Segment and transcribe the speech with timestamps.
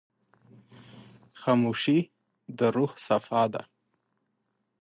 [1.41, 1.99] خاموشي،
[2.57, 3.61] د روح صفا ده.